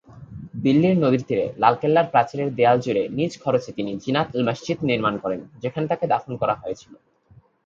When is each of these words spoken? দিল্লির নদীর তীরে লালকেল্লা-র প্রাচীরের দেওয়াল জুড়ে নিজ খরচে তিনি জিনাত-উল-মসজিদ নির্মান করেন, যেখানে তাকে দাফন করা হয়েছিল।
দিল্লির 0.63 0.95
নদীর 0.97 1.23
তীরে 1.27 1.45
লালকেল্লা-র 1.57 2.11
প্রাচীরের 2.11 2.49
দেওয়াল 2.55 2.77
জুড়ে 2.79 3.03
নিজ 3.09 3.31
খরচে 3.39 3.71
তিনি 3.71 3.91
জিনাত-উল-মসজিদ 4.03 4.77
নির্মান 4.83 5.15
করেন, 5.17 5.41
যেখানে 5.61 5.85
তাকে 5.87 6.05
দাফন 6.07 6.33
করা 6.37 6.55
হয়েছিল। 6.55 6.93